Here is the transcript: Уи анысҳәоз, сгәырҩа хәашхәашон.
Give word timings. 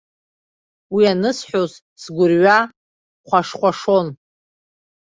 Уи 0.93 1.03
анысҳәоз, 1.11 1.71
сгәырҩа 2.01 2.59
хәашхәашон. 3.27 4.07